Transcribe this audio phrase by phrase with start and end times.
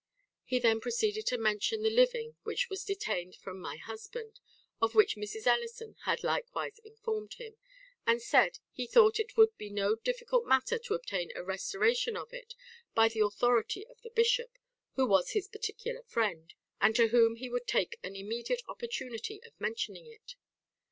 [0.43, 4.39] He then proceeded to mention the living which was detained from my husband,
[4.81, 5.45] of which Mrs.
[5.45, 7.57] Ellison had likewise informed him;
[8.07, 12.33] and said, he thought it would be no difficult matter to obtain a restoration of
[12.33, 12.55] it
[12.95, 14.57] by the authority of the bishop,
[14.95, 19.53] who was his particular friend, and to whom he would take an immediate opportunity of
[19.61, 20.33] mentioning it.